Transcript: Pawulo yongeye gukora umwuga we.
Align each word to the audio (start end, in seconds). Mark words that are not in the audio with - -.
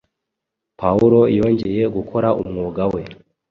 Pawulo 0.79 1.19
yongeye 1.37 1.83
gukora 1.95 2.29
umwuga 2.41 2.83
we. 2.93 3.01